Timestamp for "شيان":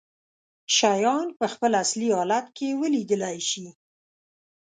0.77-1.27